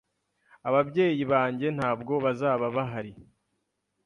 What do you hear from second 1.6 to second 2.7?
ntabwo bazaba